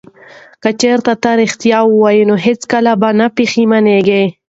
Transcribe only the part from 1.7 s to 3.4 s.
ووایې نو هیڅکله به نه